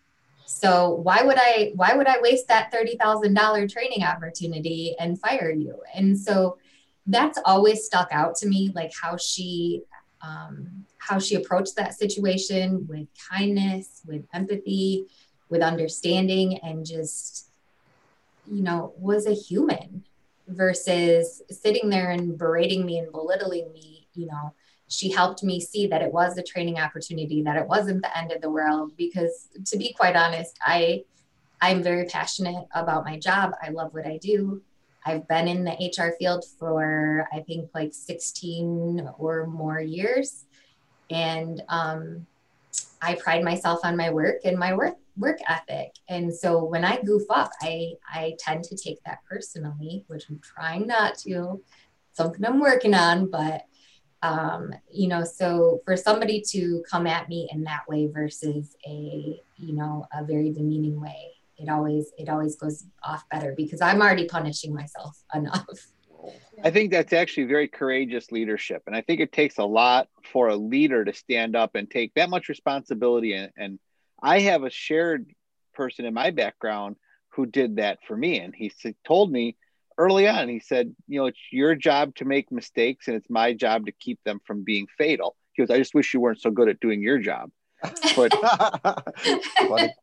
[0.45, 5.81] So why would I, why would I waste that $30,000 training opportunity and fire you?
[5.95, 6.59] And so
[7.07, 9.85] that's always stuck out to me, like how she,
[10.21, 15.07] um, how she approached that situation with kindness, with empathy,
[15.49, 17.51] with understanding, and just,
[18.47, 20.05] you know, was a human
[20.47, 24.55] versus sitting there and berating me and belittling me, you know,
[24.89, 28.33] she helped me see that it was a training opportunity that it wasn't the end
[28.33, 31.01] of the world because to be quite honest i
[31.63, 33.53] i'm very passionate about my job.
[33.63, 34.63] I love what i do.
[35.05, 40.45] I've been in the HR field for, I think, like 16 or more years.
[41.11, 42.27] And um,
[43.03, 45.93] I pride myself on my work and my work work ethic.
[46.09, 50.41] And so when I goof up, I I tend to take that personally, which I'm
[50.41, 51.63] trying not to.
[52.13, 53.65] Something I'm working on, but
[54.23, 59.41] um, you know, so for somebody to come at me in that way versus a,
[59.57, 64.03] you know, a very demeaning way, it always it always goes off better because I'm
[64.03, 65.67] already punishing myself enough.
[66.63, 68.83] I think that's actually very courageous leadership.
[68.87, 72.15] And I think it takes a lot for a leader to stand up and take
[72.15, 73.33] that much responsibility.
[73.33, 73.79] And, and
[74.23, 75.31] I have a shared
[75.75, 76.97] person in my background
[77.31, 78.41] who did that for me.
[78.41, 78.73] And he
[79.07, 79.57] told me
[79.97, 83.53] early on, he said, You know, it's your job to make mistakes and it's my
[83.53, 85.37] job to keep them from being fatal.
[85.53, 87.51] He goes, I just wish you weren't so good at doing your job.
[88.15, 88.33] But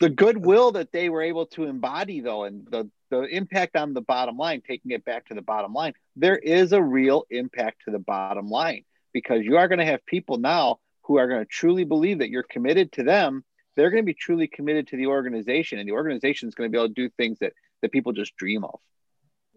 [0.00, 4.00] the goodwill that they were able to embody though and the the impact on the
[4.00, 7.90] bottom line taking it back to the bottom line there is a real impact to
[7.90, 11.46] the bottom line because you are going to have people now who are going to
[11.46, 13.44] truly believe that you're committed to them
[13.76, 16.72] they're going to be truly committed to the organization and the organization is going to
[16.72, 18.78] be able to do things that that people just dream of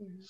[0.01, 0.21] mm-hmm.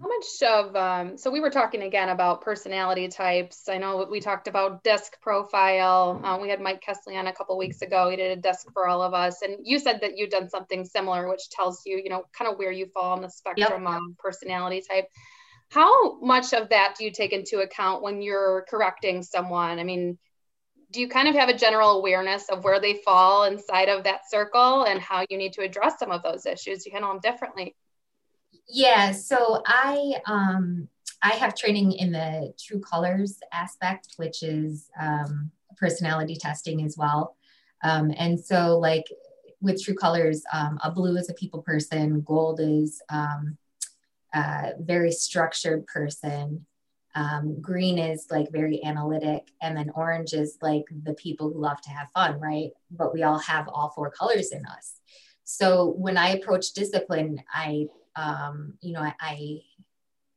[0.00, 3.68] How much of, um, so we were talking again about personality types.
[3.68, 6.20] I know we talked about DISC profile.
[6.22, 8.08] Uh, we had Mike Kesley on a couple weeks ago.
[8.08, 9.42] He did a DISC for all of us.
[9.42, 12.58] And you said that you've done something similar, which tells you, you know, kind of
[12.58, 13.96] where you fall on the spectrum yep.
[13.96, 15.08] of personality type.
[15.70, 19.80] How much of that do you take into account when you're correcting someone?
[19.80, 20.16] I mean,
[20.92, 24.30] do you kind of have a general awareness of where they fall inside of that
[24.30, 26.86] circle and how you need to address some of those issues?
[26.86, 27.74] You handle them differently.
[28.68, 30.88] Yeah, so I um,
[31.22, 37.36] I have training in the True Colors aspect, which is um, personality testing as well.
[37.82, 39.04] Um, and so, like
[39.60, 43.56] with True Colors, um, a blue is a people person, gold is um,
[44.34, 46.66] a very structured person,
[47.14, 51.80] um, green is like very analytic, and then orange is like the people who love
[51.82, 52.70] to have fun, right?
[52.90, 55.00] But we all have all four colors in us.
[55.44, 57.86] So when I approach discipline, I
[58.18, 59.60] um, you know, I,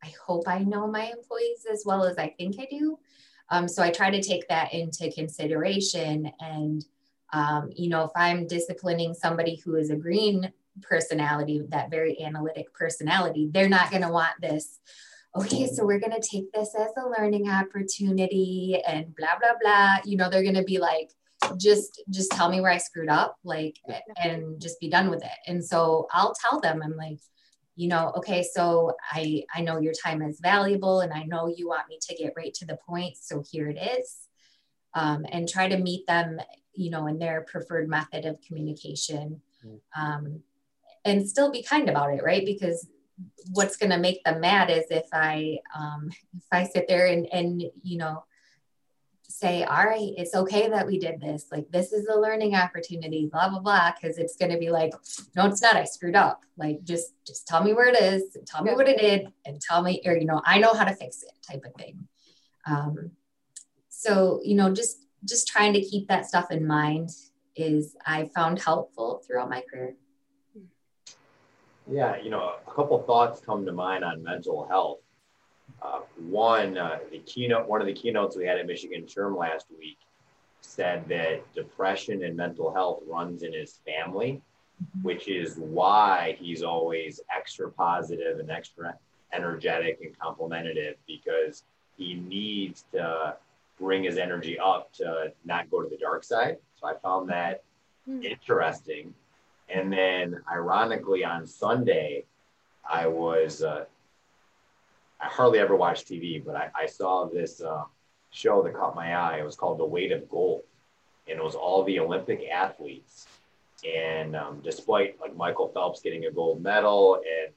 [0.04, 3.00] I, hope I know my employees as well as I think I do.
[3.50, 6.32] Um, so I try to take that into consideration.
[6.40, 6.86] And,
[7.34, 10.52] um, you know, if I'm disciplining somebody who is a green
[10.84, 14.80] personality, that very analytic personality, they're not going to want this.
[15.36, 19.98] Okay, so we're going to take this as a learning opportunity and blah, blah, blah.
[20.06, 21.12] You know, they're going to be like,
[21.58, 23.78] just just tell me where I screwed up, like,
[24.24, 25.40] and just be done with it.
[25.48, 27.20] And so I'll tell them, I'm like,
[27.76, 31.68] you know okay so i i know your time is valuable and i know you
[31.68, 34.18] want me to get right to the point so here it is.
[34.94, 36.40] Um, and try to meet them
[36.74, 39.42] you know in their preferred method of communication.
[39.66, 39.80] Mm.
[39.96, 40.40] um,
[41.06, 42.46] and still be kind about it right?
[42.46, 42.88] Because
[43.52, 47.28] what's going to make them mad is if i um, if i sit there and
[47.32, 48.24] and you know
[49.32, 51.48] say, all right, it's okay that we did this.
[51.52, 53.92] Like, this is a learning opportunity, blah, blah, blah.
[54.02, 54.94] Cause it's going to be like,
[55.36, 55.76] no, it's not.
[55.76, 56.44] I screwed up.
[56.58, 59.82] Like, just, just tell me where it is, tell me what it did, and tell
[59.82, 62.08] me, or, you know, I know how to fix it type of thing.
[62.66, 63.12] Um,
[63.90, 67.10] so, you know, just, just trying to keep that stuff in mind
[67.56, 69.96] is I found helpful throughout my career.
[71.90, 75.00] Yeah, you know, a couple thoughts come to mind on mental health.
[75.82, 79.66] Uh, one, uh, the keynote, one of the keynotes we had at Michigan SHRM last
[79.78, 79.98] week
[80.62, 84.42] said that depression and mental health runs in his family,
[84.82, 85.08] mm-hmm.
[85.08, 88.96] which is why he's always extra positive and extra
[89.34, 91.64] energetic and complimentative because
[91.98, 93.36] he needs to
[93.80, 96.58] bring his energy up to not go to the dark side.
[96.80, 97.64] So I found that
[98.08, 98.24] mm-hmm.
[98.24, 99.14] interesting.
[99.70, 102.26] And then, ironically, on Sunday,
[102.90, 103.86] I was uh,
[105.22, 107.84] I hardly ever watch TV, but I, I saw this uh,
[108.32, 109.38] show that caught my eye.
[109.38, 110.64] It was called The Weight of Gold,
[111.28, 113.28] and it was all the Olympic athletes.
[113.88, 117.54] And um, despite like Michael Phelps getting a gold medal and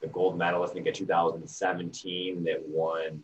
[0.00, 3.22] the gold medalist, I think in 2017 that won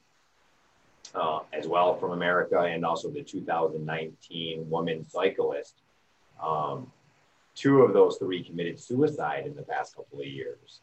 [1.14, 5.74] uh, as well from America, and also the 2019 woman cyclist.
[6.42, 6.90] Um,
[7.54, 10.80] two of those three committed suicide in the past couple of years.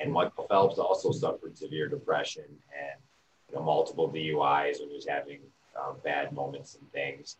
[0.00, 3.00] And Michael Phelps also suffered severe depression and
[3.50, 5.40] you know, multiple DUIs when he was having
[5.78, 7.36] um, bad moments and things.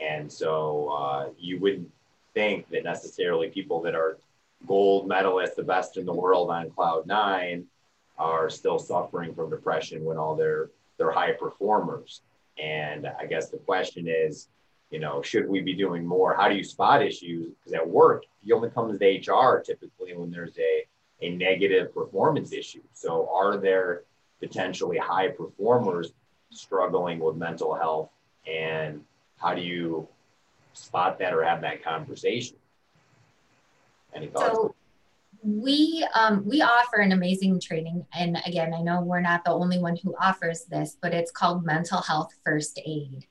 [0.00, 1.90] And so uh, you wouldn't
[2.32, 4.18] think that necessarily people that are
[4.66, 7.66] gold medalists, the best in the world on cloud nine,
[8.18, 12.20] are still suffering from depression when all their they're high performers.
[12.62, 14.48] And I guess the question is,
[14.90, 16.36] you know, should we be doing more?
[16.36, 17.52] How do you spot issues?
[17.54, 20.84] Because at work, you only come to HR typically when there's a
[21.24, 22.82] a negative performance issue.
[22.92, 24.02] So, are there
[24.40, 26.12] potentially high performers
[26.50, 28.10] struggling with mental health?
[28.46, 29.02] And
[29.38, 30.06] how do you
[30.72, 32.56] spot that or have that conversation?
[34.14, 34.54] Any thoughts?
[34.54, 34.74] So
[35.42, 39.78] we um, we offer an amazing training, and again, I know we're not the only
[39.78, 43.26] one who offers this, but it's called Mental Health First Aid.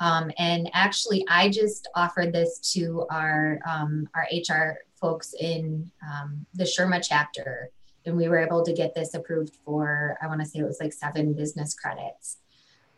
[0.00, 6.46] Um, and actually, I just offered this to our um, our HR folks in um,
[6.54, 7.68] the SHRMA chapter,
[8.06, 10.80] and we were able to get this approved for I want to say it was
[10.80, 12.38] like seven business credits.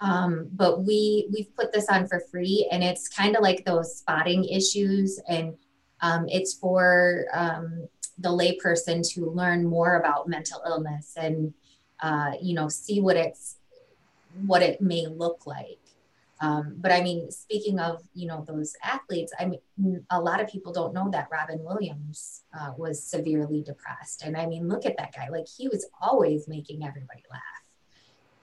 [0.01, 3.97] Um, but we we've put this on for free, and it's kind of like those
[3.99, 5.55] spotting issues, and
[6.01, 7.89] um, it's for um,
[8.19, 11.53] the layperson to learn more about mental illness and
[12.01, 13.57] uh, you know see what it's
[14.47, 15.86] what it may look like.
[16.41, 20.49] Um, but I mean, speaking of you know those athletes, I mean, a lot of
[20.49, 24.97] people don't know that Robin Williams uh, was severely depressed, and I mean, look at
[24.99, 27.41] that guy; like he was always making everybody laugh.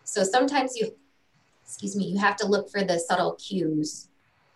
[0.04, 0.96] So sometimes you
[1.64, 4.10] excuse me, you have to look for the subtle cues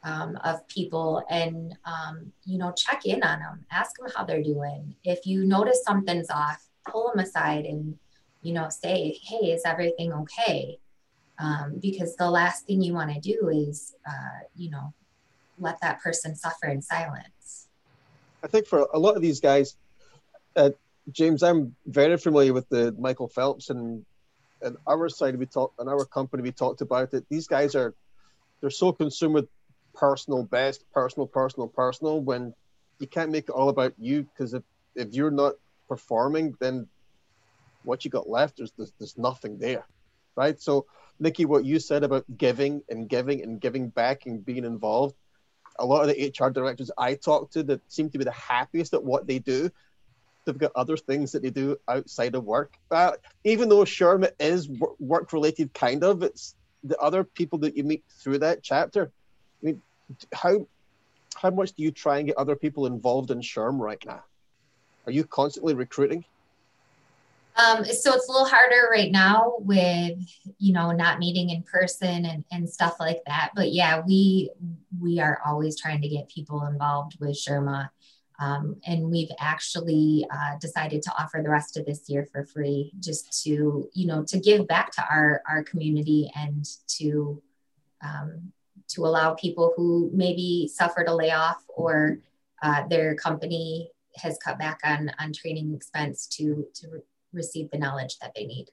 [0.03, 4.43] um, of people and, um, you know, check in on them, ask them how they're
[4.43, 4.95] doing.
[5.03, 7.97] If you notice something's off, pull them aside and,
[8.41, 10.79] you know, say, hey, is everything okay?
[11.39, 14.93] Um, because the last thing you want to do is, uh, you know,
[15.59, 17.67] let that person suffer in silence.
[18.43, 19.75] I think for a lot of these guys,
[20.55, 20.71] uh,
[21.11, 24.05] James, I'm very familiar with the Michael Phelps and
[24.61, 27.93] and our side we talked and our company we talked about it these guys are
[28.59, 29.47] they're so consumed with
[29.93, 32.53] personal best personal personal personal when
[32.99, 34.63] you can't make it all about you because if,
[34.95, 35.53] if you're not
[35.87, 36.87] performing then
[37.83, 39.85] what you got left is there's there's nothing there
[40.35, 40.85] right so
[41.19, 45.15] nikki what you said about giving and giving and giving back and being involved
[45.79, 48.93] a lot of the hr directors i talk to that seem to be the happiest
[48.93, 49.69] at what they do
[50.47, 52.73] they've got other things that they do outside of work.
[52.89, 53.11] Uh,
[53.43, 58.03] even though SHRMA is work related, kind of, it's the other people that you meet
[58.09, 59.11] through that chapter.
[59.61, 59.81] I mean,
[60.33, 60.65] how
[61.35, 64.23] how much do you try and get other people involved in SHRM right now?
[65.05, 66.25] Are you constantly recruiting?
[67.57, 70.19] Um, so it's a little harder right now with
[70.59, 73.51] you know not meeting in person and, and stuff like that.
[73.55, 74.51] But yeah, we
[74.99, 77.89] we are always trying to get people involved with SHRMA.
[78.39, 82.93] Um, and we've actually uh, decided to offer the rest of this year for free,
[82.99, 86.63] just to you know to give back to our our community and
[86.99, 87.41] to
[88.03, 88.51] um,
[88.89, 92.19] to allow people who maybe suffered a layoff or
[92.61, 97.01] uh, their company has cut back on on training expense to to
[97.33, 98.67] receive the knowledge that they need.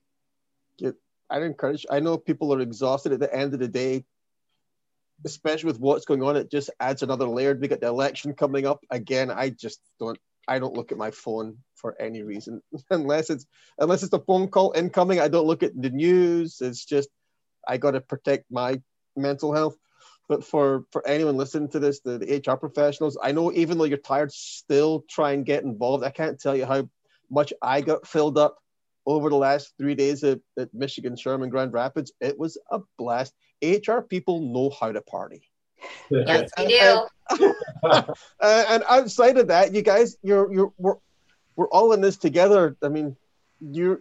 [0.79, 0.93] Yeah,
[1.31, 1.87] I encourage.
[1.91, 4.05] I know people are exhausted at the end of the day
[5.25, 7.55] especially with what's going on, it just adds another layer.
[7.55, 9.31] We got the election coming up again.
[9.31, 10.19] I just don't.
[10.47, 13.47] I don't look at my phone for any reason unless it's
[13.79, 15.21] unless it's a phone call incoming.
[15.21, 16.61] I don't look at the news.
[16.61, 17.09] It's just
[17.67, 18.81] I got to protect my
[19.17, 19.77] mental health.
[20.29, 23.85] But for for anyone listening to this, the, the HR professionals, I know even though
[23.85, 26.05] you're tired, still try and get involved.
[26.05, 26.89] I can't tell you how
[27.31, 28.59] much I got filled up
[29.07, 32.13] over the last three days at, at Michigan SHRM in Grand Rapids.
[32.21, 33.35] It was a blast.
[33.63, 35.49] HR people know how to party.
[36.11, 37.07] Yes, they do.
[37.85, 40.97] And, and, outside of that, you guys, you're you're we're,
[41.57, 42.77] we're all in this together.
[42.83, 43.17] I mean,
[43.61, 44.01] you're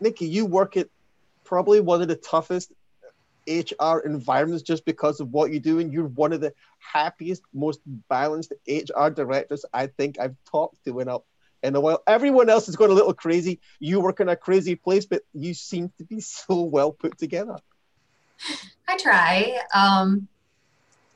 [0.00, 0.88] Nikki, you work at
[1.44, 2.72] probably one of the toughest
[3.46, 7.80] HR environments just because of what you do, and you're one of the happiest, most
[8.08, 11.18] balanced HR directors I think I've talked to in a
[11.64, 12.02] in a while.
[12.06, 13.60] Everyone else is going a little crazy.
[13.80, 17.56] You work in a crazy place, but you seem to be so well put together.
[18.86, 19.58] I try.
[19.74, 20.28] Um,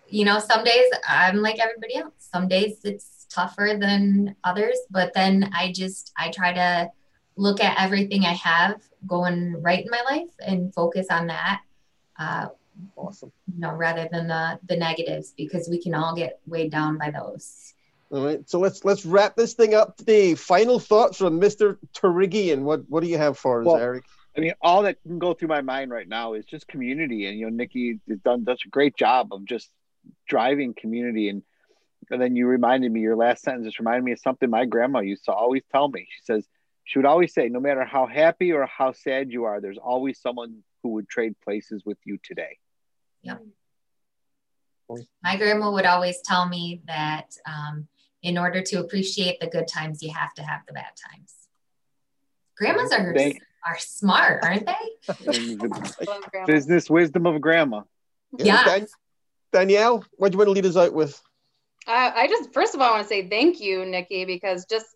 [0.08, 2.14] you know, some days I'm like everybody else.
[2.18, 6.90] Some days it's tougher than others, but then I just I try to
[7.36, 11.60] look at everything I have going right in my life and focus on that.
[12.18, 12.48] Uh,
[12.96, 13.32] awesome.
[13.52, 17.10] You know, rather than the the negatives because we can all get weighed down by
[17.10, 17.74] those.
[18.10, 20.34] All right, so let's let's wrap this thing up today.
[20.34, 21.76] Final thoughts from Mr.
[21.94, 22.62] Turigian.
[22.62, 24.04] What what do you have for us, well, Eric?
[24.36, 27.38] I mean, all that can go through my mind right now is just community, and
[27.38, 29.68] you know, Nikki has done such a great job of just
[30.26, 31.28] driving community.
[31.28, 31.42] And
[32.10, 35.00] and then you reminded me, your last sentence just reminded me of something my grandma
[35.00, 36.06] used to always tell me.
[36.08, 36.46] She says
[36.84, 40.18] she would always say, no matter how happy or how sad you are, there's always
[40.18, 42.56] someone who would trade places with you today.
[43.22, 43.36] Yeah.
[45.22, 47.86] My grandma would always tell me that um,
[48.28, 51.34] in order to appreciate the good times, you have to have the bad times.
[52.58, 55.56] Grandmas are Thank, are smart, aren't they?
[56.46, 57.82] Business wisdom of grandma.
[58.36, 58.64] Yeah.
[58.64, 58.86] Dan-
[59.52, 61.20] Danielle, what do you want to lead us out with?
[61.86, 64.86] Uh, I just first of all I want to say thank you, Nikki, because just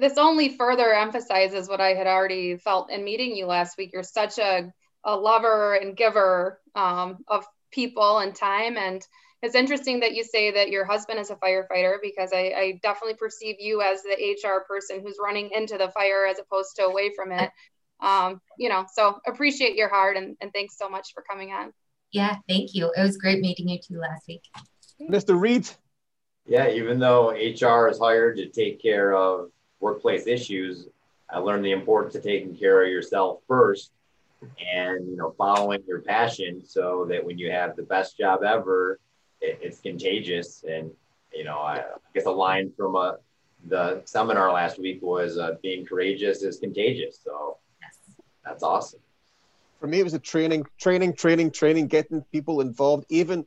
[0.00, 3.90] this only further emphasizes what I had already felt in meeting you last week.
[3.92, 4.72] You're such a,
[5.02, 8.76] a lover and giver um, of people and time.
[8.76, 9.02] And
[9.42, 13.14] it's interesting that you say that your husband is a firefighter because I, I definitely
[13.14, 17.12] perceive you as the HR person who's running into the fire as opposed to away
[17.14, 17.50] from it.
[18.00, 21.72] Um, you know, so appreciate your heart and, and thanks so much for coming on.
[22.12, 22.92] Yeah, thank you.
[22.96, 24.42] It was great meeting you too last week.
[25.00, 25.38] Mr.
[25.38, 25.68] Reed.
[26.46, 30.88] Yeah, even though HR is hired to take care of workplace issues,
[31.28, 33.90] I learned the importance of taking care of yourself first
[34.60, 39.00] and you know following your passion so that when you have the best job ever
[39.40, 40.64] it, it's contagious.
[40.68, 40.90] And
[41.32, 41.84] you know I, I,
[42.14, 43.16] guess a line from a, uh,
[43.68, 47.18] the seminar last week was uh, being courageous is contagious.
[47.22, 47.98] So yes.
[48.44, 49.00] that's awesome.
[49.80, 53.06] For me it was a training training training training getting people involved.
[53.08, 53.46] Even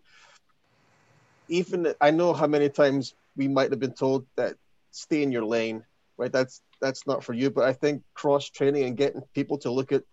[1.52, 4.54] even i know how many times we might have been told that
[4.92, 5.84] stay in your lane
[6.20, 6.32] right?
[6.32, 7.50] That's that's not for you.
[7.50, 10.04] But i think cross training and getting people to look at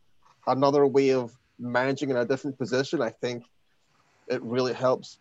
[0.47, 3.45] another way of managing in a different position, I think
[4.29, 5.19] it really helps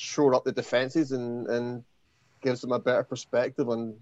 [0.00, 1.84] shore up the defenses and, and
[2.42, 3.94] gives them a better perspective on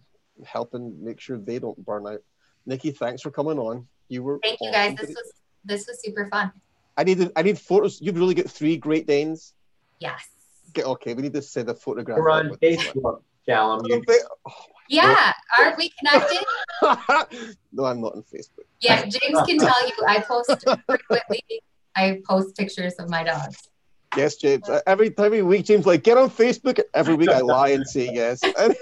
[0.44, 2.20] helping make sure they don't burn out.
[2.66, 3.86] Nikki, thanks for coming on.
[4.08, 4.96] You were thank you guys.
[4.96, 5.32] This was
[5.64, 6.52] this was super fun.
[6.96, 8.00] I need I need photos.
[8.00, 9.54] You've really got three Great Danes.
[9.98, 10.28] Yes.
[10.72, 11.14] Get okay.
[11.14, 12.18] We need to send a photograph.
[12.18, 13.84] We're on Facebook, Callum.
[13.86, 14.02] You,
[14.46, 14.52] oh
[14.88, 16.44] yeah, aren't we connected?
[17.72, 18.64] no, I'm not on Facebook.
[18.80, 19.94] Yeah, James can tell you.
[20.06, 20.50] I post
[20.86, 21.62] frequently.
[21.94, 23.68] I post pictures of my dogs.
[24.16, 24.68] Yes, James.
[24.68, 26.80] Uh, every every week, James like get on Facebook.
[26.94, 28.74] Every week, I lie and say yes, and,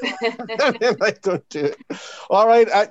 [0.81, 1.79] then I don't do it.
[2.31, 2.89] All right, I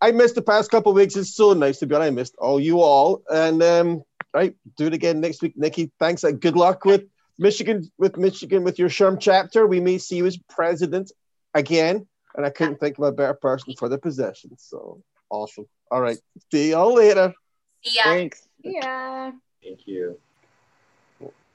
[0.00, 1.16] I missed the past couple of weeks.
[1.16, 2.02] It's so nice to be on.
[2.02, 4.02] I missed all you all, and um,
[4.32, 5.92] right, do it again next week, Nikki.
[5.98, 6.24] Thanks.
[6.24, 7.04] and good luck with
[7.38, 9.66] Michigan with Michigan with your SHRM chapter.
[9.66, 11.12] We may see you as president
[11.54, 12.06] again
[12.36, 14.56] and I couldn't think of a better person for the position.
[14.58, 15.66] So awesome.
[15.90, 16.18] All right.
[16.52, 17.32] See y'all later.
[17.84, 18.02] See ya.
[18.04, 18.46] Thanks.
[18.62, 19.32] Yeah.
[19.62, 20.18] Thank you.